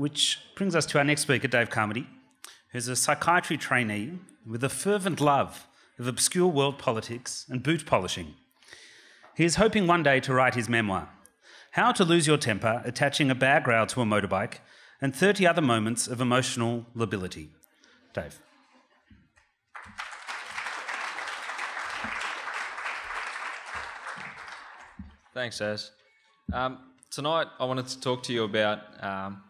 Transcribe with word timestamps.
which 0.00 0.40
brings 0.56 0.74
us 0.74 0.86
to 0.86 0.96
our 0.96 1.04
next 1.04 1.20
speaker, 1.20 1.46
Dave 1.46 1.68
Carmody, 1.68 2.06
who's 2.72 2.88
a 2.88 2.96
psychiatry 2.96 3.58
trainee 3.58 4.12
with 4.46 4.64
a 4.64 4.70
fervent 4.70 5.20
love 5.20 5.66
of 5.98 6.06
obscure 6.06 6.48
world 6.48 6.78
politics 6.78 7.44
and 7.50 7.62
boot 7.62 7.84
polishing. 7.84 8.34
He 9.36 9.44
is 9.44 9.56
hoping 9.56 9.86
one 9.86 10.02
day 10.02 10.18
to 10.20 10.32
write 10.32 10.54
his 10.54 10.70
memoir, 10.70 11.10
How 11.72 11.92
to 11.92 12.02
Lose 12.02 12.26
Your 12.26 12.38
Temper 12.38 12.80
Attaching 12.86 13.30
a 13.30 13.34
Bag 13.34 13.68
Rail 13.68 13.84
to 13.88 14.00
a 14.00 14.06
Motorbike, 14.06 14.60
and 15.02 15.14
30 15.14 15.46
Other 15.46 15.60
Moments 15.60 16.08
of 16.08 16.18
Emotional 16.18 16.86
Lability. 16.94 17.50
Dave. 18.14 18.40
Thanks, 25.34 25.60
Az. 25.60 25.90
Um, 26.54 26.78
tonight, 27.10 27.48
I 27.58 27.66
wanted 27.66 27.86
to 27.88 28.00
talk 28.00 28.22
to 28.22 28.32
you 28.32 28.44
about 28.44 28.78
um, 29.04 29.42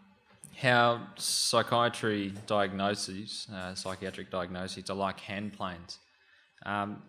how 0.61 1.01
psychiatry 1.17 2.35
diagnoses, 2.47 3.49
uh, 3.55 3.75
psychiatric 3.75 4.31
diagnoses, 4.31 4.91
are 4.91 4.95
like 4.95 5.19
hand 5.21 5.55
planes. 5.55 5.99
Um, 6.67 7.03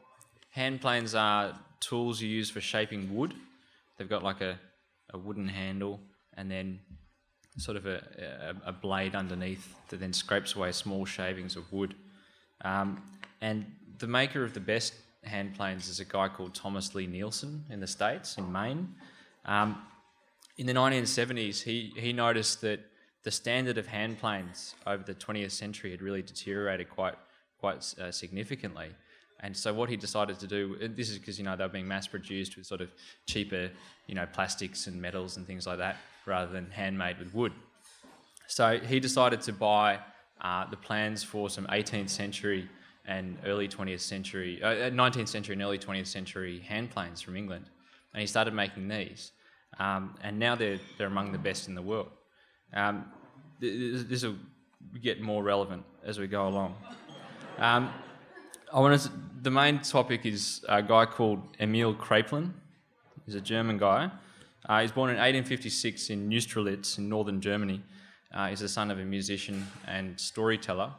hand 0.52 0.80
planes 0.80 1.14
are 1.16 1.60
tools 1.82 2.22
you 2.22 2.30
use 2.30 2.50
for 2.50 2.62
shaping 2.62 3.14
wood. 3.14 3.34
They've 3.98 4.08
got 4.08 4.24
like 4.24 4.40
a, 4.40 4.58
a 5.14 5.18
wooden 5.18 5.50
handle 5.50 6.00
and 6.38 6.50
then 6.50 6.80
sort 7.58 7.76
of 7.76 7.86
a, 7.86 8.56
a, 8.66 8.70
a, 8.70 8.72
blade 8.72 9.14
underneath 9.14 9.76
that 9.90 10.00
then 10.00 10.14
scrapes 10.14 10.56
away 10.56 10.72
small 10.72 11.04
shavings 11.04 11.58
of 11.58 11.70
wood. 11.74 11.94
Um, 12.64 13.04
and 13.42 13.66
the 14.00 14.08
maker 14.08 14.46
of 14.46 14.54
the 14.54 14.62
best 14.62 14.94
hand 15.24 15.56
planes 15.56 15.90
is 15.90 16.00
a 16.00 16.06
guy 16.06 16.30
called 16.30 16.56
Thomas 16.56 16.96
Lie-Nielsen 16.96 17.66
in 17.70 17.82
the 17.82 17.88
States, 17.88 18.38
in 18.38 18.50
Maine. 18.50 18.96
Um, 19.44 19.82
in 20.58 20.66
the 20.66 20.74
1970s, 20.74 21.62
he, 21.62 21.92
he 21.98 22.14
noticed 22.14 22.62
that 22.62 22.80
the 23.24 23.32
standard 23.32 23.78
of 23.78 23.88
hand 23.88 24.20
planes 24.20 24.76
over 24.88 25.04
the 25.04 25.14
20th 25.14 25.52
century 25.52 25.92
had 25.92 26.02
really 26.02 26.22
deteriorated 26.22 26.90
quite, 26.90 27.16
quite 27.60 27.94
uh, 28.00 28.12
significantly. 28.12 28.90
And 29.42 29.56
so 29.56 29.74
what 29.74 29.90
he 29.90 29.98
decided 29.98 30.40
to 30.40 30.48
do, 30.48 30.78
this 30.96 31.10
is 31.10 31.18
because 31.18 31.38
you 31.40 31.44
know 31.44 31.56
they 31.56 31.64
were 31.64 31.70
being 31.70 31.88
mass 31.88 32.08
produced 32.08 32.58
with 32.58 32.66
sort 32.66 32.82
of 32.82 32.92
cheaper, 33.26 33.72
you 34.08 34.16
know, 34.16 34.28
plastics 34.32 34.88
and 34.88 35.02
metals 35.02 35.38
and 35.38 35.48
things 35.48 35.66
like 35.66 35.80
that, 35.80 35.98
rather 36.26 36.52
than 36.52 36.70
handmade 36.70 37.18
with 37.18 37.34
wood. 37.34 37.52
So 38.48 38.80
he 38.80 39.00
decided 39.00 39.42
to 39.42 39.54
buy 39.54 40.00
uh, 40.42 40.70
the 40.70 40.78
plans 40.78 41.24
for 41.24 41.50
some 41.50 41.66
18th 41.68 42.10
century 42.10 42.70
and 43.06 43.38
early 43.46 43.68
20th 43.68 44.02
century, 44.02 44.62
uh, 44.62 44.92
19th 44.92 45.24
uh, 45.24 45.26
century 45.26 45.54
and 45.54 45.62
early 45.64 45.80
20th 45.80 46.08
century 46.08 46.60
hand 46.60 46.92
planes 46.92 47.20
from 47.20 47.36
England, 47.36 47.66
and 48.14 48.22
he 48.22 48.28
started 48.28 48.54
making 48.54 48.88
these. 48.88 49.32
Um, 49.80 50.16
and 50.22 50.38
now 50.38 50.56
they're 50.56 50.80
they're 50.98 51.08
among 51.08 51.32
the 51.32 51.40
best 51.40 51.68
in 51.68 51.74
the 51.74 51.82
world. 51.82 52.12
Um, 52.74 53.06
this 53.60 54.24
will 54.24 54.36
get 55.02 55.22
more 55.22 55.44
relevant 55.44 55.84
as 56.04 56.20
we 56.20 56.28
go 56.28 56.48
along. 56.48 56.76
Um, 57.58 57.94
I 58.74 58.80
want 58.80 59.02
to, 59.02 59.12
the 59.42 59.52
main 59.52 59.80
topic 59.80 60.26
is 60.26 60.64
a 60.68 60.82
guy 60.82 61.06
called 61.06 61.42
Emil 61.60 61.94
Kraepelin. 61.94 62.52
He's 63.26 63.36
a 63.36 63.42
German 63.42 63.78
guy. 63.78 64.10
Uh, 64.68 64.82
he's 64.82 64.92
born 64.92 65.10
in 65.10 65.18
1856 65.18 66.10
in 66.10 66.30
Neustrelitz 66.30 66.98
in 66.98 67.10
northern 67.10 67.42
Germany. 67.42 67.82
Uh, 68.34 68.48
he's 68.48 68.62
the 68.62 68.70
son 68.70 68.90
of 68.90 69.00
a 69.00 69.06
musician 69.06 69.68
and 69.88 70.20
storyteller 70.20 70.92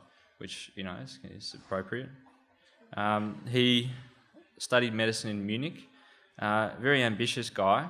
which 0.43 0.73
you 0.75 0.83
know 0.83 0.97
is, 1.05 1.21
is 1.37 1.55
appropriate. 1.55 2.09
Um, 2.97 3.41
he 3.49 3.93
studied 4.59 4.93
medicine 4.93 5.31
in 5.31 5.47
Munich. 5.47 5.89
Uh, 6.37 6.71
very 6.81 7.05
ambitious 7.05 7.49
guy. 7.49 7.89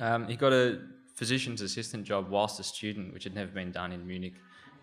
Um, 0.00 0.26
he 0.26 0.34
got 0.34 0.52
a 0.52 0.80
physician's 1.14 1.60
assistant 1.60 2.04
job 2.04 2.28
whilst 2.28 2.60
a 2.60 2.62
student, 2.62 3.12
which 3.12 3.24
had 3.24 3.34
never 3.34 3.50
been 3.50 3.70
done 3.70 3.92
in 3.92 4.06
Munich. 4.06 4.34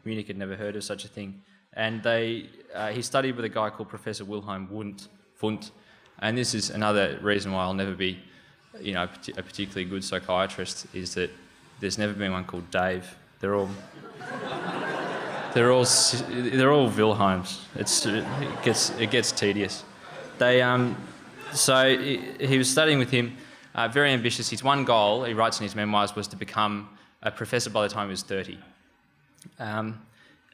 Munich 0.06 0.28
had 0.28 0.38
never 0.38 0.56
heard 0.56 0.76
of 0.76 0.84
such 0.84 1.06
a 1.06 1.08
thing. 1.08 1.42
And 1.74 2.02
they, 2.02 2.50
uh, 2.74 2.90
he 2.90 3.02
studied 3.02 3.36
with 3.36 3.46
a 3.46 3.50
guy 3.50 3.70
called 3.70 3.90
Professor 3.90 4.26
Wilhelm 4.26 4.70
Wundt, 4.72 5.08
Wundt. 5.42 5.72
And 6.20 6.38
this 6.38 6.54
is 6.54 6.70
another 6.70 7.20
reason 7.22 7.52
why 7.52 7.64
I'll 7.64 7.74
never 7.74 7.96
be, 7.96 8.20
you 8.80 8.94
know, 8.94 9.04
a 9.04 9.44
particularly 9.44 9.86
good 9.86 10.04
psychiatrist, 10.04 10.88
is 10.94 11.14
that 11.16 11.30
there's 11.80 11.98
never 11.98 12.14
been 12.14 12.32
one 12.32 12.44
called 12.44 12.70
Dave. 12.72 13.16
They're 13.40 13.56
all 13.56 13.70
they're 15.54 15.72
all 15.72 15.86
they're 16.30 16.72
all 16.72 16.90
Wilhelms. 16.90 17.66
It's 17.76 18.06
it 18.06 18.26
gets 18.64 18.90
it 18.92 19.12
gets 19.12 19.32
tedious. 19.32 19.84
They 20.38 20.62
um, 20.62 20.98
so 21.54 21.98
he, 21.98 22.18
he 22.40 22.58
was 22.58 22.70
studying 22.70 23.00
with 23.00 23.12
him. 23.12 23.38
Uh, 23.76 23.88
very 23.88 24.12
ambitious. 24.12 24.50
His 24.50 24.64
one 24.64 24.84
goal, 24.86 25.24
he 25.24 25.34
writes 25.34 25.60
in 25.60 25.64
his 25.64 25.76
memoirs, 25.76 26.16
was 26.16 26.28
to 26.30 26.36
become 26.36 26.90
a 27.22 27.32
professor 27.32 27.70
by 27.70 27.88
the 27.88 27.94
time 27.94 28.08
he 28.08 28.12
was 28.12 28.24
30. 28.24 28.58
Um, 29.60 30.02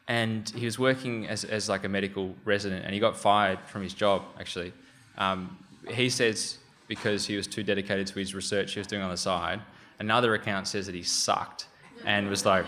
and 0.08 0.50
he 0.50 0.66
was 0.66 0.78
working 0.78 1.28
as, 1.28 1.44
as 1.44 1.70
like 1.70 1.84
a 1.84 1.90
medical 1.90 2.36
resident, 2.46 2.86
and 2.86 2.94
he 2.94 3.00
got 3.00 3.18
fired 3.18 3.60
from 3.66 3.82
his 3.82 3.94
job. 3.94 4.24
Actually, 4.40 4.74
um, 5.18 5.58
he 5.88 6.10
says 6.10 6.58
because 6.88 7.26
he 7.26 7.36
was 7.36 7.48
too 7.48 7.64
dedicated 7.64 8.06
to 8.08 8.20
his 8.20 8.36
research 8.36 8.74
he 8.74 8.80
was 8.80 8.88
doing 8.88 9.02
on 9.02 9.10
the 9.10 9.18
side. 9.18 9.60
Another 10.00 10.36
account 10.36 10.68
says 10.68 10.86
that 10.86 10.96
he 10.96 11.02
sucked 11.02 11.68
and 12.06 12.30
was 12.30 12.46
like 12.46 12.66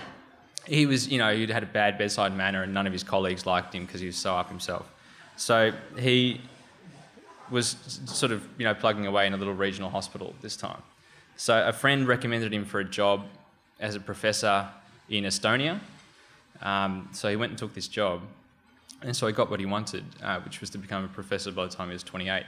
he 0.65 0.85
was, 0.85 1.07
you 1.07 1.17
know, 1.17 1.33
he'd 1.35 1.49
had 1.49 1.63
a 1.63 1.67
bad 1.67 1.97
bedside 1.97 2.35
manner 2.35 2.63
and 2.63 2.73
none 2.73 2.87
of 2.87 2.93
his 2.93 3.03
colleagues 3.03 3.45
liked 3.45 3.73
him 3.73 3.85
because 3.85 4.01
he 4.01 4.07
was 4.07 4.17
so 4.17 4.35
up 4.35 4.49
himself. 4.49 4.91
So 5.35 5.71
he 5.97 6.41
was 7.51 7.75
sort 8.05 8.31
of, 8.31 8.47
you 8.57 8.65
know, 8.65 8.73
plugging 8.73 9.05
away 9.05 9.27
in 9.27 9.33
a 9.33 9.37
little 9.37 9.53
regional 9.53 9.89
hospital 9.89 10.33
this 10.41 10.55
time. 10.55 10.81
So 11.35 11.65
a 11.65 11.73
friend 11.73 12.07
recommended 12.07 12.53
him 12.53 12.65
for 12.65 12.79
a 12.79 12.85
job 12.85 13.25
as 13.79 13.95
a 13.95 13.99
professor 13.99 14.67
in 15.09 15.23
Estonia. 15.23 15.79
Um, 16.61 17.09
so 17.11 17.29
he 17.29 17.35
went 17.35 17.51
and 17.51 17.59
took 17.59 17.73
this 17.73 17.87
job. 17.87 18.21
And 19.01 19.15
so 19.15 19.27
he 19.27 19.33
got 19.33 19.49
what 19.49 19.59
he 19.59 19.65
wanted, 19.65 20.03
uh, 20.23 20.39
which 20.39 20.59
was 20.59 20.69
to 20.71 20.77
become 20.77 21.03
a 21.03 21.07
professor 21.07 21.51
by 21.51 21.65
the 21.65 21.71
time 21.71 21.89
he 21.89 21.93
was 21.93 22.03
28. 22.03 22.43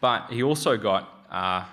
But 0.00 0.30
he 0.30 0.42
also 0.42 0.76
got 0.76 1.08
uh, 1.30 1.64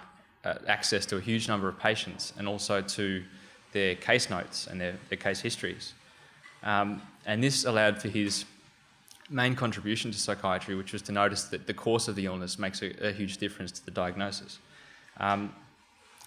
access 0.67 1.05
to 1.07 1.17
a 1.17 1.21
huge 1.21 1.47
number 1.47 1.67
of 1.67 1.77
patients 1.77 2.33
and 2.37 2.47
also 2.47 2.81
to 2.81 3.23
their 3.71 3.95
case 3.95 4.29
notes 4.29 4.67
and 4.67 4.79
their, 4.79 4.95
their 5.09 5.17
case 5.17 5.41
histories. 5.41 5.93
Um, 6.63 7.01
and 7.25 7.43
this 7.43 7.65
allowed 7.65 8.01
for 8.01 8.07
his 8.07 8.45
main 9.29 9.55
contribution 9.55 10.11
to 10.11 10.17
psychiatry, 10.17 10.75
which 10.75 10.93
was 10.93 11.01
to 11.03 11.11
notice 11.11 11.43
that 11.45 11.67
the 11.67 11.73
course 11.73 12.07
of 12.07 12.15
the 12.15 12.25
illness 12.25 12.57
makes 12.57 12.81
a, 12.81 13.07
a 13.07 13.11
huge 13.11 13.37
difference 13.37 13.71
to 13.71 13.85
the 13.85 13.91
diagnosis. 13.91 14.59
Um, 15.19 15.53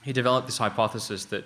he 0.02 0.12
developed 0.12 0.46
this 0.46 0.58
hypothesis 0.58 1.24
that 1.26 1.44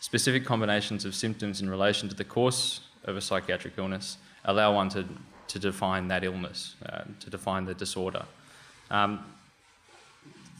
specific 0.00 0.44
combinations 0.44 1.04
of 1.04 1.14
symptoms 1.14 1.60
in 1.60 1.70
relation 1.70 2.08
to 2.08 2.14
the 2.14 2.24
course 2.24 2.80
of 3.04 3.16
a 3.16 3.20
psychiatric 3.20 3.74
illness 3.76 4.18
allow 4.44 4.74
one 4.74 4.88
to, 4.90 5.06
to 5.48 5.58
define 5.58 6.08
that 6.08 6.24
illness, 6.24 6.74
uh, 6.86 7.02
to 7.20 7.30
define 7.30 7.64
the 7.64 7.74
disorder. 7.74 8.24
Um, 8.90 9.24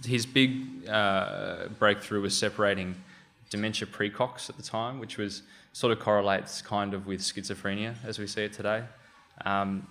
his 0.04 0.26
big 0.26 0.88
uh, 0.88 1.68
breakthrough 1.78 2.20
was 2.20 2.36
separating 2.36 2.96
dementia 3.50 3.86
precox 3.86 4.48
at 4.48 4.56
the 4.56 4.62
time, 4.62 4.98
which 4.98 5.18
was 5.18 5.42
sort 5.72 5.92
of 5.92 6.00
correlates 6.00 6.62
kind 6.62 6.94
of 6.94 7.06
with 7.06 7.20
schizophrenia 7.20 7.94
as 8.04 8.18
we 8.18 8.26
see 8.26 8.42
it 8.42 8.52
today, 8.52 8.82
um, 9.44 9.86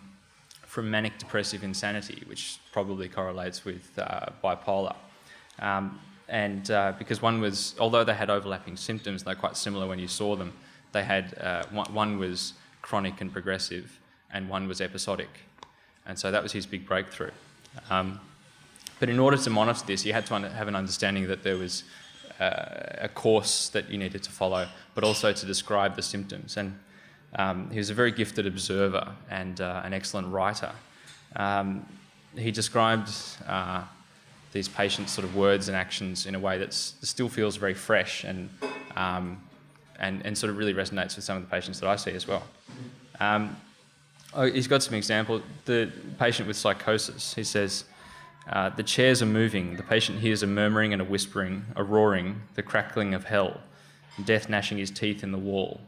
from 0.71 0.89
manic 0.89 1.17
depressive 1.17 1.65
insanity, 1.65 2.23
which 2.27 2.57
probably 2.71 3.09
correlates 3.09 3.65
with 3.65 3.91
uh, 3.97 4.27
bipolar. 4.41 4.95
Um, 5.59 5.99
and 6.29 6.71
uh, 6.71 6.93
because 6.97 7.21
one 7.21 7.41
was, 7.41 7.75
although 7.77 8.05
they 8.05 8.13
had 8.13 8.29
overlapping 8.29 8.77
symptoms, 8.77 9.21
they're 9.25 9.35
quite 9.35 9.57
similar 9.57 9.85
when 9.85 9.99
you 9.99 10.07
saw 10.07 10.37
them, 10.37 10.53
they 10.93 11.03
had 11.03 11.37
uh, 11.41 11.65
one, 11.71 11.93
one 11.93 12.17
was 12.17 12.53
chronic 12.81 13.19
and 13.19 13.33
progressive, 13.33 13.99
and 14.31 14.47
one 14.47 14.65
was 14.65 14.79
episodic. 14.79 15.27
And 16.05 16.17
so 16.17 16.31
that 16.31 16.41
was 16.41 16.53
his 16.53 16.65
big 16.65 16.85
breakthrough. 16.85 17.31
Um, 17.89 18.21
but 19.01 19.09
in 19.09 19.19
order 19.19 19.35
to 19.35 19.49
monitor 19.49 19.85
this, 19.85 20.05
you 20.05 20.13
had 20.13 20.25
to 20.27 20.39
have 20.39 20.69
an 20.69 20.75
understanding 20.77 21.27
that 21.27 21.43
there 21.43 21.57
was 21.57 21.83
uh, 22.39 22.95
a 22.97 23.09
course 23.09 23.67
that 23.69 23.89
you 23.89 23.97
needed 23.97 24.23
to 24.23 24.31
follow, 24.31 24.69
but 24.95 25.03
also 25.03 25.33
to 25.33 25.45
describe 25.45 25.97
the 25.97 26.01
symptoms. 26.01 26.55
And 26.55 26.79
um, 27.35 27.69
he 27.71 27.77
was 27.77 27.89
a 27.89 27.93
very 27.93 28.11
gifted 28.11 28.45
observer 28.45 29.07
and 29.29 29.61
uh, 29.61 29.81
an 29.83 29.93
excellent 29.93 30.27
writer. 30.27 30.71
Um, 31.35 31.85
he 32.35 32.51
described 32.51 33.09
uh, 33.47 33.83
these 34.51 34.67
patients' 34.67 35.11
sort 35.11 35.25
of 35.25 35.35
words 35.35 35.67
and 35.67 35.77
actions 35.77 36.25
in 36.25 36.35
a 36.35 36.39
way 36.39 36.57
that 36.57 36.73
still 36.73 37.29
feels 37.29 37.55
very 37.55 37.73
fresh 37.73 38.23
and, 38.23 38.49
um, 38.95 39.41
and, 39.99 40.25
and 40.25 40.37
sort 40.37 40.49
of 40.49 40.57
really 40.57 40.73
resonates 40.73 41.15
with 41.15 41.23
some 41.23 41.37
of 41.37 41.43
the 41.43 41.49
patients 41.49 41.79
that 41.79 41.89
I 41.89 41.95
see 41.95 42.11
as 42.11 42.27
well. 42.27 42.43
Um, 43.19 43.55
oh, 44.33 44.43
he's 44.43 44.67
got 44.67 44.83
some 44.83 44.95
example. 44.95 45.41
The 45.65 45.91
patient 46.19 46.47
with 46.47 46.57
psychosis, 46.57 47.33
he 47.33 47.43
says, 47.43 47.85
uh, 48.51 48.69
the 48.69 48.83
chairs 48.83 49.21
are 49.21 49.27
moving. 49.27 49.77
The 49.77 49.83
patient 49.83 50.19
hears 50.19 50.43
a 50.43 50.47
murmuring 50.47 50.93
and 50.93 51.01
a 51.01 51.05
whispering, 51.05 51.65
a 51.75 51.83
roaring, 51.83 52.41
the 52.55 52.63
crackling 52.63 53.13
of 53.13 53.25
hell, 53.25 53.61
death 54.25 54.49
gnashing 54.49 54.77
his 54.77 54.91
teeth 54.91 55.23
in 55.23 55.31
the 55.31 55.37
wall. 55.37 55.79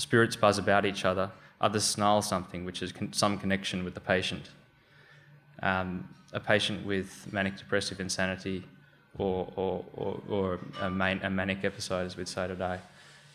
Spirits 0.00 0.34
buzz 0.34 0.56
about 0.56 0.86
each 0.86 1.04
other. 1.04 1.30
Others 1.60 1.84
snarl 1.84 2.22
something 2.22 2.64
which 2.64 2.80
has 2.80 2.90
con- 2.90 3.12
some 3.12 3.38
connection 3.38 3.84
with 3.84 3.92
the 3.92 4.00
patient. 4.00 4.48
Um, 5.62 6.08
a 6.32 6.40
patient 6.40 6.86
with 6.86 7.30
manic 7.30 7.58
depressive 7.58 8.00
insanity 8.00 8.64
or, 9.18 9.52
or, 9.56 9.84
or, 9.94 10.20
or 10.28 10.58
a, 10.80 10.86
a, 10.86 11.30
manic 11.30 11.64
episode, 11.64 12.06
as 12.06 12.16
we'd 12.16 12.28
say 12.28 12.46
today. 12.48 12.78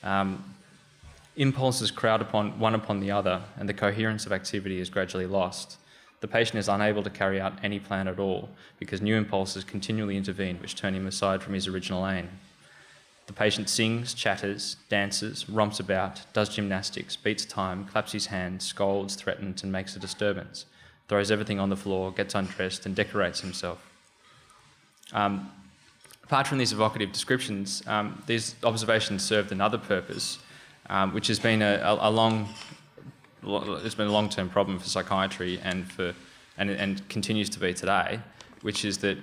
Um, 0.03 0.43
Impulses 1.37 1.91
crowd 1.91 2.21
upon 2.21 2.57
one 2.59 2.73
upon 2.73 3.01
the 3.01 3.11
other, 3.11 3.41
and 3.59 3.67
the 3.67 3.73
coherence 3.73 4.25
of 4.25 4.31
activity 4.31 4.79
is 4.79 4.89
gradually 4.89 5.27
lost. 5.27 5.77
The 6.21 6.27
patient 6.27 6.57
is 6.59 6.69
unable 6.69 7.03
to 7.03 7.09
carry 7.09 7.41
out 7.41 7.53
any 7.61 7.77
plan 7.77 8.07
at 8.07 8.19
all 8.19 8.49
because 8.79 9.01
new 9.01 9.15
impulses 9.15 9.65
continually 9.65 10.15
intervene, 10.15 10.57
which 10.61 10.75
turn 10.75 10.95
him 10.95 11.05
aside 11.05 11.43
from 11.43 11.53
his 11.53 11.67
original 11.67 12.07
aim. 12.07 12.29
The 13.27 13.33
patient 13.33 13.69
sings, 13.69 14.13
chatters, 14.13 14.77
dances, 14.87 15.49
romps 15.49 15.79
about, 15.79 16.21
does 16.33 16.49
gymnastics, 16.49 17.15
beats 17.15 17.45
time, 17.45 17.85
claps 17.85 18.11
his 18.11 18.27
hands, 18.27 18.65
scolds, 18.65 19.15
threatens, 19.15 19.63
and 19.63 19.71
makes 19.71 19.95
a 19.95 19.99
disturbance, 19.99 20.65
throws 21.07 21.31
everything 21.31 21.59
on 21.59 21.69
the 21.69 21.75
floor, 21.75 22.11
gets 22.11 22.35
undressed, 22.35 22.85
and 22.85 22.95
decorates 22.95 23.41
himself. 23.41 23.83
Um, 25.11 25.51
apart 26.23 26.45
from 26.45 26.59
these 26.59 26.71
evocative 26.71 27.11
descriptions, 27.11 27.81
um, 27.87 28.21
these 28.27 28.55
observations 28.63 29.23
served 29.23 29.51
another 29.51 29.79
purpose, 29.79 30.37
um, 30.89 31.13
which 31.13 31.27
has 31.27 31.39
been 31.39 31.63
a, 31.63 31.79
a, 31.83 32.09
a 32.09 32.11
long, 32.11 32.49
it's 33.83 33.95
been 33.95 34.07
a 34.07 34.11
long-term 34.11 34.49
problem 34.49 34.77
for 34.77 34.87
psychiatry 34.87 35.59
and 35.63 35.91
for, 35.91 36.13
and, 36.59 36.69
and 36.69 37.07
continues 37.09 37.49
to 37.49 37.59
be 37.59 37.73
today, 37.73 38.19
which 38.61 38.85
is 38.85 38.99
that 38.99 39.17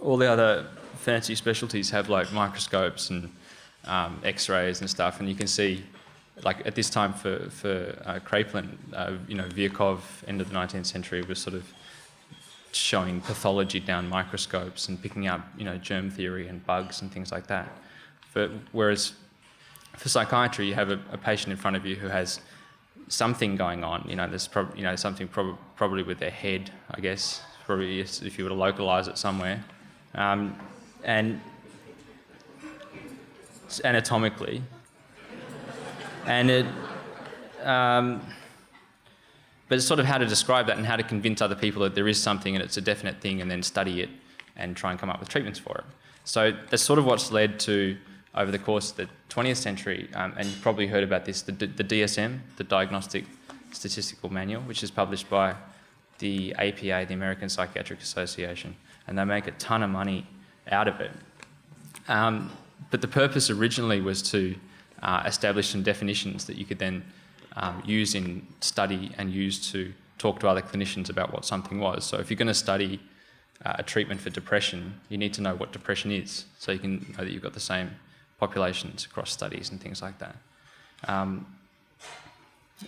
all 0.00 0.16
the 0.16 0.30
other 0.30 0.66
fancy 0.96 1.34
specialties 1.34 1.90
have 1.90 2.08
like 2.08 2.32
microscopes 2.32 3.10
and 3.10 3.30
um, 3.86 4.20
X-rays 4.24 4.80
and 4.80 4.90
stuff, 4.90 5.20
and 5.20 5.28
you 5.28 5.34
can 5.34 5.46
see, 5.46 5.84
like 6.42 6.66
at 6.66 6.74
this 6.74 6.90
time 6.90 7.12
for 7.12 7.48
for 7.50 7.96
uh, 8.04 8.18
uh, 8.94 9.12
you 9.28 9.36
know, 9.36 9.48
Virchow, 9.48 10.00
end 10.26 10.40
of 10.40 10.48
the 10.48 10.54
19th 10.54 10.86
century, 10.86 11.22
was 11.22 11.38
sort 11.38 11.54
of 11.54 11.64
showing 12.72 13.20
pathology 13.20 13.80
down 13.80 14.08
microscopes 14.08 14.88
and 14.88 15.00
picking 15.00 15.26
up, 15.26 15.40
you 15.56 15.64
know, 15.64 15.78
germ 15.78 16.10
theory 16.10 16.46
and 16.48 16.64
bugs 16.66 17.00
and 17.00 17.10
things 17.10 17.32
like 17.32 17.46
that. 17.46 17.68
But 18.34 18.50
whereas 18.72 19.14
for 19.96 20.08
psychiatry, 20.08 20.66
you 20.66 20.74
have 20.74 20.90
a, 20.90 21.00
a 21.10 21.16
patient 21.16 21.52
in 21.52 21.56
front 21.56 21.76
of 21.76 21.86
you 21.86 21.96
who 21.96 22.08
has 22.08 22.40
something 23.08 23.56
going 23.56 23.82
on. 23.82 24.04
You 24.08 24.16
know, 24.16 24.28
there's 24.28 24.46
prob- 24.46 24.76
you 24.76 24.82
know 24.82 24.96
something 24.96 25.28
prob- 25.28 25.58
probably 25.76 26.02
with 26.02 26.18
their 26.18 26.30
head, 26.30 26.70
I 26.90 27.00
guess. 27.00 27.42
Probably 27.64 28.00
if 28.00 28.38
you 28.38 28.44
were 28.44 28.50
to 28.50 28.56
localize 28.56 29.08
it 29.08 29.18
somewhere, 29.18 29.64
um, 30.16 30.56
and 31.04 31.40
anatomically, 33.84 34.62
and 36.26 36.50
it. 36.50 36.66
Um, 37.62 38.20
but 39.68 39.78
it's 39.78 39.86
sort 39.86 39.98
of 39.98 40.06
how 40.06 40.18
to 40.18 40.26
describe 40.26 40.68
that 40.68 40.76
and 40.76 40.86
how 40.86 40.96
to 40.96 41.02
convince 41.02 41.42
other 41.42 41.56
people 41.56 41.82
that 41.82 41.94
there 41.94 42.06
is 42.06 42.22
something 42.22 42.54
and 42.54 42.64
it's 42.64 42.76
a 42.76 42.80
definite 42.80 43.20
thing 43.20 43.40
and 43.40 43.50
then 43.50 43.62
study 43.62 44.00
it 44.00 44.08
and 44.56 44.76
try 44.76 44.90
and 44.90 45.00
come 45.00 45.10
up 45.10 45.18
with 45.18 45.28
treatments 45.28 45.58
for 45.58 45.78
it. 45.78 45.84
So 46.24 46.52
that's 46.70 46.82
sort 46.82 46.98
of 46.98 47.04
what's 47.04 47.30
led 47.30 47.58
to, 47.60 47.96
over 48.34 48.50
the 48.50 48.58
course 48.58 48.90
of 48.90 48.96
the 48.96 49.08
20th 49.28 49.56
century, 49.56 50.08
um, 50.14 50.34
and 50.36 50.46
you've 50.46 50.60
probably 50.60 50.86
heard 50.86 51.04
about 51.04 51.24
this, 51.24 51.42
the, 51.42 51.52
the 51.52 51.84
DSM, 51.84 52.40
the 52.56 52.64
Diagnostic 52.64 53.24
Statistical 53.72 54.32
Manual, 54.32 54.62
which 54.62 54.82
is 54.82 54.90
published 54.90 55.28
by 55.28 55.54
the 56.18 56.54
APA, 56.54 57.06
the 57.06 57.14
American 57.14 57.48
Psychiatric 57.48 58.00
Association, 58.00 58.76
and 59.06 59.18
they 59.18 59.24
make 59.24 59.46
a 59.46 59.52
ton 59.52 59.82
of 59.82 59.90
money 59.90 60.26
out 60.70 60.88
of 60.88 61.00
it. 61.00 61.12
Um, 62.08 62.50
but 62.90 63.00
the 63.00 63.08
purpose 63.08 63.50
originally 63.50 64.00
was 64.00 64.22
to 64.30 64.56
uh, 65.02 65.22
establish 65.26 65.68
some 65.68 65.82
definitions 65.82 66.44
that 66.46 66.56
you 66.56 66.64
could 66.64 66.78
then 66.78 67.04
um, 67.56 67.82
use 67.84 68.14
in 68.14 68.46
study 68.60 69.12
and 69.18 69.30
use 69.30 69.70
to 69.72 69.92
talk 70.18 70.40
to 70.40 70.48
other 70.48 70.62
clinicians 70.62 71.10
about 71.10 71.32
what 71.32 71.44
something 71.44 71.78
was. 71.78 72.04
So 72.04 72.18
if 72.18 72.30
you're 72.30 72.36
going 72.36 72.48
to 72.48 72.54
study 72.54 73.00
uh, 73.64 73.76
a 73.78 73.82
treatment 73.82 74.20
for 74.20 74.30
depression, 74.30 75.00
you 75.08 75.18
need 75.18 75.34
to 75.34 75.40
know 75.40 75.54
what 75.54 75.72
depression 75.72 76.10
is, 76.10 76.46
so 76.58 76.72
you 76.72 76.78
can 76.78 77.14
know 77.18 77.24
that 77.24 77.30
you've 77.30 77.42
got 77.42 77.54
the 77.54 77.60
same 77.60 77.90
populations 78.38 79.04
across 79.06 79.30
studies 79.30 79.70
and 79.70 79.80
things 79.80 80.02
like 80.02 80.18
that. 80.18 80.36
Um, 81.08 81.46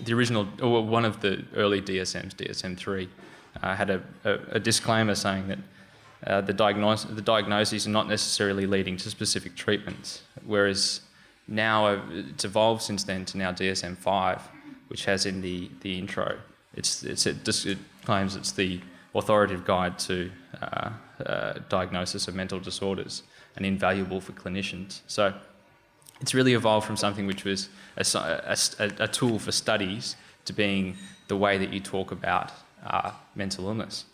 the 0.00 0.12
original, 0.12 0.46
or 0.60 0.84
one 0.84 1.04
of 1.04 1.20
the 1.20 1.44
early 1.54 1.80
DSMs, 1.80 2.34
DSM-3, 2.34 3.08
uh, 3.62 3.74
had 3.74 3.90
a, 3.90 4.02
a, 4.24 4.38
a, 4.52 4.60
disclaimer 4.60 5.14
saying 5.14 5.48
that 5.48 5.58
uh, 6.26 6.40
the, 6.40 6.54
diagnos- 6.54 7.14
the 7.14 7.22
diagnoses 7.22 7.86
are 7.86 7.90
not 7.90 8.08
necessarily 8.08 8.66
leading 8.66 8.96
to 8.96 9.10
specific 9.10 9.54
treatments, 9.54 10.22
whereas 10.44 11.00
now 11.46 11.86
uh, 11.86 12.00
it's 12.10 12.44
evolved 12.44 12.82
since 12.82 13.04
then 13.04 13.24
to 13.26 13.38
now 13.38 13.52
DSM-5, 13.52 14.40
which 14.88 15.04
has 15.04 15.26
in 15.26 15.40
the, 15.40 15.70
the 15.80 15.98
intro, 15.98 16.38
it's, 16.74 17.02
it's, 17.02 17.26
it, 17.26 17.44
just, 17.44 17.66
it 17.66 17.78
claims 18.04 18.36
it's 18.36 18.52
the 18.52 18.80
authoritative 19.14 19.64
guide 19.64 19.98
to 19.98 20.30
uh, 20.60 20.90
uh, 21.24 21.54
diagnosis 21.68 22.28
of 22.28 22.34
mental 22.34 22.60
disorders 22.60 23.22
and 23.56 23.64
invaluable 23.64 24.20
for 24.20 24.32
clinicians. 24.32 25.00
So 25.06 25.34
it's 26.20 26.34
really 26.34 26.54
evolved 26.54 26.86
from 26.86 26.96
something 26.96 27.26
which 27.26 27.44
was 27.44 27.68
a, 27.96 28.56
a, 28.78 28.90
a 29.04 29.08
tool 29.08 29.38
for 29.38 29.52
studies 29.52 30.16
to 30.44 30.52
being 30.52 30.96
the 31.28 31.36
way 31.36 31.58
that 31.58 31.72
you 31.72 31.80
talk 31.80 32.10
about 32.10 32.52
uh, 32.84 33.12
mental 33.34 33.66
illness. 33.66 34.04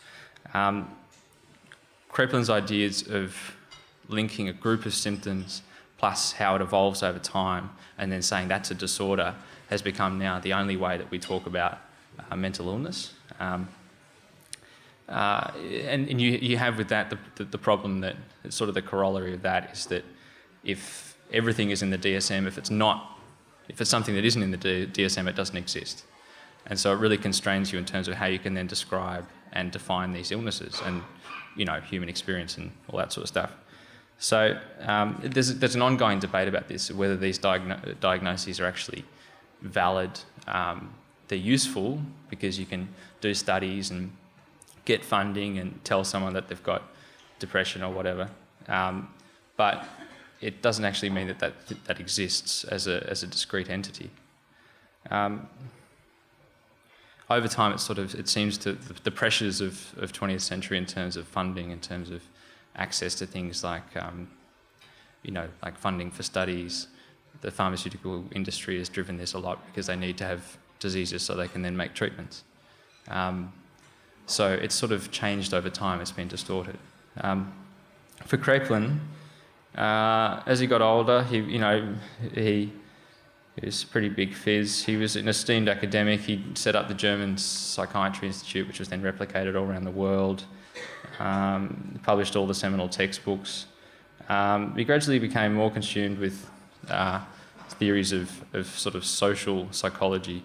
Um, 0.53 0.91
Kraepelin's 2.15 2.49
ideas 2.49 3.03
of 3.09 3.57
linking 4.09 4.49
a 4.49 4.53
group 4.53 4.87
of 4.87 4.95
symptoms 4.95 5.63
plus 5.99 6.33
how 6.33 6.55
it 6.55 6.63
evolves 6.63 7.03
over 7.03 7.19
time 7.19 7.71
and 7.99 8.11
then 8.13 8.23
saying 8.23 8.47
that's 8.47 8.71
a 8.71 8.75
disorder 8.75 9.35
has 9.69 9.83
become 9.83 10.17
now 10.17 10.39
the 10.39 10.53
only 10.53 10.77
way 10.77 10.97
that 10.97 11.11
we 11.11 11.19
talk 11.19 11.47
about 11.47 11.81
uh, 12.31 12.37
mental 12.37 12.69
illness. 12.69 13.13
Um, 13.41 13.69
uh, 15.09 15.51
and, 15.57 16.09
and 16.09 16.21
you, 16.21 16.31
you 16.31 16.57
have 16.57 16.79
with 16.79 16.89
that 16.89 17.11
the, 17.11 17.19
the, 17.35 17.45
the, 17.45 17.59
problem 17.59 18.01
that 18.01 18.17
sort 18.49 18.69
of 18.69 18.75
the 18.75 18.83
corollary 18.83 19.35
of 19.35 19.43
that 19.43 19.73
is 19.73 19.87
that 19.87 20.05
if 20.63 21.19
everything 21.33 21.71
is 21.71 21.83
in 21.83 21.91
the 21.91 21.99
DSM, 21.99 22.47
if 22.47 22.57
it's 22.57 22.71
not, 22.71 23.19
if 23.69 23.81
it's 23.81 23.91
something 23.91 24.15
that 24.15 24.25
isn't 24.25 24.43
in 24.43 24.53
the 24.53 24.57
D- 24.57 24.87
DSM, 24.87 25.29
it 25.29 25.35
doesn't 25.35 25.57
exist. 25.57 26.05
And 26.67 26.79
so 26.79 26.93
it 26.93 26.97
really 26.97 27.19
constrains 27.19 27.73
you 27.73 27.79
in 27.79 27.85
terms 27.85 28.07
of 28.07 28.15
how 28.15 28.27
you 28.27 28.39
can 28.39 28.55
then 28.55 28.69
describe 28.69 29.27
and 29.53 29.73
define 29.73 30.13
these 30.13 30.31
illnesses 30.31 30.81
and, 30.85 31.03
you 31.57 31.65
know, 31.65 31.81
human 31.81 32.09
experience 32.09 32.57
and 32.59 32.71
all 32.89 32.99
that 32.99 33.13
sort 33.13 33.25
of 33.25 33.29
stuff. 33.29 33.53
So 34.19 34.59
um, 34.81 35.21
there's, 35.23 35.59
there's 35.59 35.75
an 35.75 35.83
ongoing 35.83 36.19
debate 36.19 36.49
about 36.49 36.69
this, 36.69 36.91
whether 36.91 37.17
these 37.17 37.39
diagno- 37.39 37.99
diagnoses 38.01 38.61
are 38.61 38.67
actually 38.67 39.05
valid. 39.63 40.11
Um, 40.47 40.95
they're 41.29 41.39
useful 41.39 42.01
because 42.31 42.59
you 42.59 42.67
can 42.67 42.89
do 43.21 43.35
studies 43.35 43.91
and 43.91 44.13
get 44.85 45.05
funding 45.05 45.59
and 45.59 45.83
tell 45.85 46.05
someone 46.05 46.35
that 46.35 46.49
they've 46.49 46.63
got 46.63 46.83
depression 47.39 47.83
or 47.83 47.93
whatever. 47.93 48.29
Um, 48.69 49.09
but 49.57 49.87
it 50.41 50.63
doesn't 50.63 50.85
actually 50.85 51.11
mean 51.11 51.27
that 51.29 51.39
that, 51.39 51.55
that 51.87 52.01
exists 52.01 52.65
as 52.65 52.87
a, 52.87 53.09
as 53.09 53.23
a 53.23 53.27
discrete 53.27 53.71
entity. 53.71 54.11
Over 57.31 57.49
time, 57.49 57.73
it 57.73 57.81
sort 57.81 57.99
of 57.99 58.15
it 58.15 58.29
seems 58.29 58.59
to 58.59 58.73
the, 58.73 58.95
the, 59.03 59.11
pressures 59.11 59.61
of, 59.61 59.95
of 59.97 60.13
20th 60.13 60.43
century 60.43 60.77
in 60.77 60.85
terms 60.85 61.17
of 61.17 61.27
funding, 61.27 61.71
in 61.71 61.81
terms 61.81 62.11
of 62.11 62.23
access 62.77 63.15
to 63.17 63.27
things 63.27 63.65
like 63.65 63.97
um, 63.97 64.29
you 65.23 65.31
know 65.31 65.49
like 65.63 65.79
funding 65.79 66.11
for 66.11 66.23
studies, 66.23 66.89
the 67.41 67.51
pharmaceutical 67.51 68.25
industry 68.33 68.79
has 68.79 68.89
driven 68.89 69.17
this 69.17 69.33
a 69.33 69.39
lot 69.39 69.65
because 69.67 69.87
they 69.87 69.97
need 69.97 70.19
to 70.19 70.25
have 70.25 70.59
diseases 70.81 71.23
so 71.23 71.35
they 71.35 71.49
can 71.49 71.63
then 71.63 71.77
make 71.77 71.95
treatments. 71.95 72.45
Um, 73.09 73.53
so 74.27 74.53
it's 74.53 74.75
sort 74.75 74.93
of 74.93 75.11
changed 75.11 75.53
over 75.53 75.71
time, 75.71 76.01
it's 76.01 76.13
been 76.13 76.29
distorted. 76.29 76.79
Um, 77.21 77.53
for 78.25 78.39
Kraepelin, 78.39 78.99
uh, 79.77 80.43
as 80.47 80.61
he 80.61 80.67
got 80.67 80.81
older, 80.81 81.23
he, 81.25 81.39
you 81.39 81.59
know, 81.59 81.95
he, 82.33 82.73
he 83.61 83.67
was 83.67 83.85
a 83.85 83.87
pretty 83.87 84.09
big 84.09 84.35
fizz. 84.35 84.85
He 84.85 84.97
was 84.97 85.15
an 85.17 85.29
esteemed 85.29 85.69
academic. 85.69 86.21
He 86.21 86.45
set 86.55 86.75
up 86.75 86.89
the 86.89 86.95
German 86.95 87.39
Psychiatry 87.39 88.29
Institute, 88.29 88.67
which 88.67 88.81
was 88.81 88.89
then 88.89 89.03
replicated 89.03 89.55
all 89.55 89.65
around 89.65 89.85
the 89.85 89.93
world. 89.93 90.45
Um, 91.21 92.01
published 92.03 92.35
all 92.35 92.47
the 92.47 92.55
seminal 92.55 92.89
textbooks. 92.89 93.67
Um, 94.29 94.75
he 94.77 94.85
gradually 94.85 95.21
became 95.21 95.55
more 95.55 95.71
consumed 95.71 96.19
with 96.19 96.51
uh, 96.89 97.21
theories 97.71 98.13
of, 98.13 98.45
of 98.53 98.67
sort 98.67 98.97
of 98.97 99.05
social 99.05 99.69
psychology. 99.71 100.43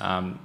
Um, 0.00 0.40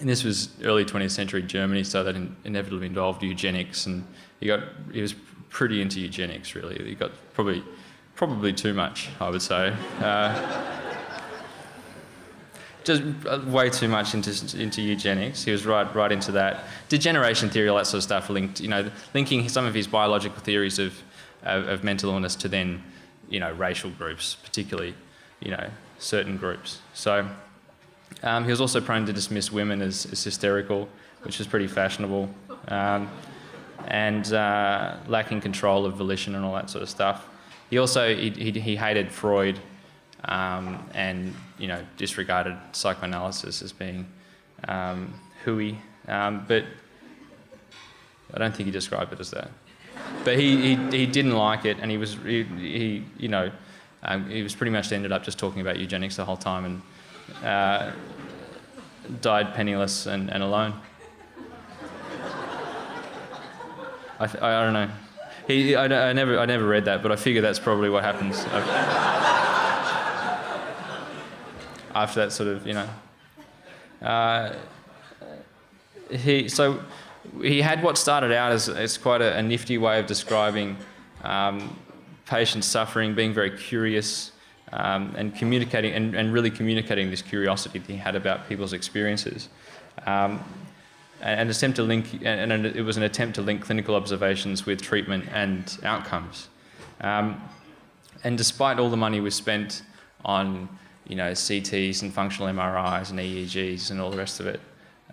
and 0.00 0.08
this 0.08 0.24
was 0.24 0.50
early 0.64 0.84
20th 0.84 1.10
century 1.10 1.42
Germany, 1.42 1.84
so 1.84 2.02
that 2.04 2.16
in, 2.16 2.34
inevitably 2.44 2.86
involved 2.86 3.22
eugenics, 3.22 3.86
and 3.86 4.04
he 4.40 4.46
got 4.46 4.60
he 4.92 5.02
was 5.02 5.14
pretty 5.48 5.82
into 5.82 6.00
eugenics. 6.00 6.54
Really, 6.54 6.76
he 6.84 6.94
got 6.94 7.10
probably 7.34 7.64
probably 8.14 8.52
too 8.52 8.74
much, 8.74 9.08
I 9.20 9.28
would 9.28 9.42
say. 9.42 9.74
Uh, 10.00 10.77
just 12.88 13.02
uh, 13.26 13.40
way 13.46 13.70
too 13.70 13.88
much 13.88 14.14
into 14.14 14.30
into 14.58 14.82
eugenics. 14.82 15.44
He 15.44 15.52
was 15.52 15.64
right 15.64 15.94
right 15.94 16.10
into 16.10 16.32
that 16.32 16.64
degeneration 16.88 17.48
theory, 17.50 17.68
all 17.68 17.76
that 17.76 17.86
sort 17.86 17.98
of 17.98 18.04
stuff. 18.04 18.28
Linked, 18.28 18.60
you 18.60 18.68
know, 18.68 18.90
linking 19.14 19.48
some 19.48 19.64
of 19.64 19.74
his 19.74 19.86
biological 19.86 20.40
theories 20.40 20.78
of 20.78 20.92
of, 21.44 21.68
of 21.68 21.84
mental 21.84 22.10
illness 22.10 22.34
to 22.36 22.48
then 22.48 22.82
you 23.28 23.40
know, 23.40 23.52
racial 23.52 23.90
groups, 23.90 24.36
particularly, 24.42 24.94
you 25.40 25.50
know, 25.50 25.70
certain 25.98 26.36
groups. 26.36 26.80
So 26.94 27.28
um, 28.22 28.44
he 28.44 28.50
was 28.50 28.60
also 28.60 28.80
prone 28.80 29.06
to 29.06 29.12
dismiss 29.12 29.52
women 29.52 29.82
as, 29.82 30.06
as 30.06 30.24
hysterical, 30.24 30.88
which 31.22 31.38
was 31.38 31.46
pretty 31.46 31.66
fashionable, 31.66 32.28
um, 32.68 33.10
and 33.86 34.32
uh, 34.32 34.96
lacking 35.06 35.40
control 35.40 35.84
of 35.86 35.94
volition 35.94 36.34
and 36.34 36.44
all 36.44 36.54
that 36.54 36.70
sort 36.70 36.82
of 36.82 36.88
stuff. 36.88 37.28
He 37.70 37.78
also 37.78 38.14
he, 38.14 38.30
he, 38.30 38.50
he 38.52 38.76
hated 38.76 39.12
Freud 39.12 39.60
um, 40.24 40.88
and 40.94 41.34
you 41.58 41.68
know 41.68 41.84
disregarded 41.96 42.56
psychoanalysis 42.72 43.62
as 43.62 43.72
being 43.72 44.06
um, 44.66 45.14
hooey. 45.44 45.78
Um, 46.06 46.44
but 46.48 46.64
I 48.32 48.38
don't 48.38 48.54
think 48.54 48.66
he 48.66 48.72
described 48.72 49.12
it 49.12 49.20
as 49.20 49.30
that. 49.30 49.50
But 50.24 50.38
he, 50.38 50.74
he, 50.74 50.98
he 50.98 51.06
didn't 51.06 51.34
like 51.34 51.64
it, 51.64 51.78
and 51.80 51.90
he 51.90 51.96
was 51.96 52.14
he, 52.24 52.44
he 52.44 53.04
you 53.18 53.28
know 53.28 53.50
um, 54.02 54.28
he 54.28 54.42
was 54.42 54.54
pretty 54.54 54.70
much 54.70 54.92
ended 54.92 55.12
up 55.12 55.22
just 55.22 55.38
talking 55.38 55.60
about 55.60 55.78
eugenics 55.78 56.16
the 56.16 56.24
whole 56.24 56.36
time 56.36 56.64
and 56.64 57.44
uh, 57.44 57.90
died 59.20 59.54
penniless 59.54 60.06
and, 60.06 60.30
and 60.30 60.42
alone. 60.42 60.74
I, 64.20 64.26
th- 64.26 64.42
I, 64.42 64.64
don't 64.64 64.72
know. 64.72 64.90
He, 65.46 65.76
I, 65.76 65.84
I, 65.84 66.12
never, 66.12 66.38
I 66.38 66.46
never 66.46 66.66
read 66.66 66.86
that, 66.86 67.02
but 67.02 67.12
I 67.12 67.16
figure 67.16 67.40
that's 67.40 67.60
probably 67.60 67.88
what 67.88 68.02
happens 68.02 68.44
after 72.02 72.20
that 72.20 72.32
sort 72.32 72.48
of, 72.48 72.66
you 72.66 72.74
know. 72.74 72.88
Uh, 74.02 74.54
he, 76.10 76.48
so 76.48 76.80
he 77.42 77.60
had 77.60 77.82
what 77.82 77.98
started 77.98 78.32
out 78.32 78.52
as, 78.52 78.68
as 78.68 78.96
quite 78.96 79.20
a, 79.20 79.36
a 79.36 79.42
nifty 79.42 79.78
way 79.78 79.98
of 79.98 80.06
describing 80.06 80.76
um, 81.24 81.76
patient 82.26 82.64
suffering, 82.64 83.14
being 83.14 83.32
very 83.32 83.50
curious, 83.56 84.32
um, 84.72 85.14
and 85.16 85.34
communicating 85.34 85.92
and, 85.92 86.14
and, 86.14 86.32
really 86.32 86.50
communicating 86.50 87.10
this 87.10 87.22
curiosity 87.22 87.78
that 87.78 87.90
he 87.90 87.96
had 87.96 88.14
about 88.14 88.48
people's 88.48 88.72
experiences. 88.72 89.48
Um, 90.06 90.42
and, 91.20 91.50
attempt 91.50 91.76
to 91.76 91.82
link, 91.82 92.20
and, 92.22 92.52
and, 92.52 92.66
it 92.66 92.82
was 92.82 92.96
an 92.96 93.02
attempt 93.02 93.34
to 93.36 93.42
link 93.42 93.62
clinical 93.62 93.94
observations 93.94 94.66
with 94.66 94.80
treatment 94.80 95.24
and 95.32 95.78
outcomes. 95.82 96.48
Um, 97.00 97.42
and 98.24 98.36
despite 98.36 98.78
all 98.78 98.90
the 98.90 98.96
money 98.96 99.20
we 99.20 99.30
spent 99.30 99.82
on, 100.24 100.68
you 101.08 101.16
know, 101.16 101.32
CTs 101.32 102.02
and 102.02 102.12
functional 102.12 102.52
MRIs 102.52 103.10
and 103.10 103.18
EEGs 103.18 103.90
and 103.90 104.00
all 104.00 104.10
the 104.10 104.16
rest 104.16 104.40
of 104.40 104.46
it, 104.46 104.60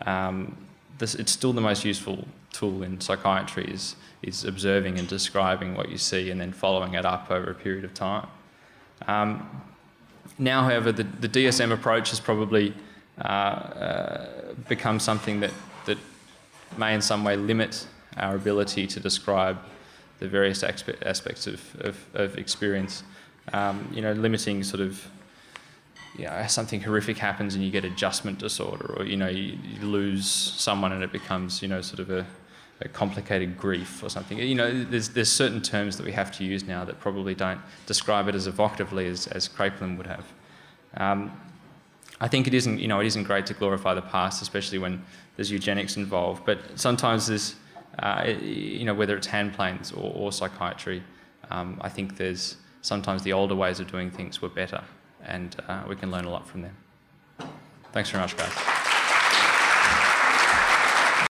um, 0.06 0.56
this, 0.98 1.16
it's 1.16 1.32
still 1.32 1.54
the 1.54 1.62
most 1.62 1.84
useful 1.84 2.26
tool 2.52 2.84
in 2.84 3.00
psychiatry 3.02 3.66
is, 3.66 3.96
is 4.22 4.46
observing 4.46 4.98
and 5.00 5.08
describing 5.08 5.76
what 5.76 5.90
you 5.90 5.98
see 5.98 6.30
and 6.32 6.40
then 6.40 6.54
following 6.54 6.94
it 6.94 7.06
up 7.06 7.32
over 7.32 7.50
a 7.52 7.56
period 7.56 7.84
of 7.84 7.94
time. 7.94 8.28
Um, 9.08 9.62
now, 10.38 10.64
however, 10.64 10.92
the, 10.92 11.04
the 11.04 11.30
DSM 11.30 11.72
approach 11.72 12.10
has 12.10 12.20
probably 12.20 12.74
uh, 13.20 13.28
uh, 13.28 14.54
become 14.68 15.00
something 15.00 15.40
that 15.40 15.52
that 15.86 15.98
may 16.78 16.94
in 16.94 17.02
some 17.02 17.24
way 17.24 17.36
limit 17.36 17.88
our 18.18 18.36
ability 18.36 18.88
to 18.88 19.00
describe 19.00 19.58
the 20.20 20.28
various 20.28 20.64
aspects 20.64 21.48
of, 21.48 21.76
of, 21.82 22.06
of 22.14 22.38
experience. 22.38 23.04
Um, 23.54 23.90
you 23.94 24.02
know, 24.02 24.14
limiting 24.14 24.64
sort 24.64 24.82
of, 24.82 25.08
you 26.18 26.26
know, 26.26 26.46
something 26.48 26.82
horrific 26.82 27.18
happens 27.18 27.56
and 27.56 27.64
you 27.64 27.72
get 27.72 27.86
adjustment 27.86 28.40
disorder, 28.40 28.96
or 28.98 29.06
you 29.06 29.18
know, 29.18 29.28
you, 29.28 29.58
you 29.64 29.86
lose 29.86 30.26
someone 30.26 30.92
and 30.92 31.04
it 31.04 31.12
becomes, 31.12 31.62
you 31.62 31.68
know, 31.68 31.82
sort 31.82 32.00
of 32.00 32.10
a, 32.10 32.26
a, 32.82 32.88
complicated 32.90 33.58
grief 33.58 34.02
or 34.04 34.10
something. 34.10 34.38
You 34.38 34.56
know, 34.56 34.84
there's 34.84 35.10
there's 35.10 35.32
certain 35.32 35.62
terms 35.62 35.98
that 35.98 36.06
we 36.06 36.12
have 36.14 36.32
to 36.38 36.44
use 36.44 36.64
now 36.64 36.86
that 36.86 37.00
probably 37.00 37.36
don't 37.36 37.60
describe 37.86 38.28
it 38.28 38.36
as 38.36 38.48
evocatively 38.48 39.08
as 39.10 39.28
as 39.28 39.48
Kraepelin 39.50 39.98
would 39.98 40.08
have. 40.08 40.26
Um, 40.98 41.32
I 42.22 42.28
think 42.28 42.48
it 42.48 42.54
isn't, 42.54 42.80
you 42.80 42.88
know, 42.88 43.02
it 43.02 43.08
isn't 43.08 43.24
great 43.24 43.46
to 43.48 43.54
glorify 43.54 43.94
the 43.94 44.02
past, 44.02 44.42
especially 44.42 44.78
when 44.78 45.04
there's 45.36 45.52
eugenics 45.52 45.98
involved. 45.98 46.46
But 46.46 46.80
sometimes 46.80 47.28
there's, 47.28 47.56
uh, 48.00 48.34
you 48.42 48.86
know, 48.86 48.94
whether 48.94 49.18
it's 49.18 49.28
hand 49.28 49.54
planes 49.54 49.92
or, 49.92 50.14
or 50.16 50.32
psychiatry, 50.32 51.04
um, 51.52 51.78
I 51.82 51.90
think 51.90 52.18
there's 52.18 52.58
sometimes 52.82 53.24
the 53.24 53.34
older 53.34 53.56
ways 53.56 53.80
of 53.80 53.92
doing 53.92 54.10
things 54.12 54.42
were 54.42 54.50
better, 54.50 54.84
and 55.26 55.56
uh, 55.68 55.84
we 55.88 55.96
can 55.96 56.12
learn 56.12 56.26
a 56.26 56.30
lot 56.30 56.48
from 56.48 56.62
them. 56.62 56.76
Thanks 57.92 58.10
very 58.10 58.22
much, 58.22 58.36
guys. 58.38 58.75